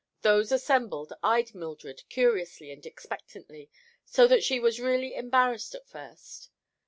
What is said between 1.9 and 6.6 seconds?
curiously and expectantly, so that she was really embarrassed at first.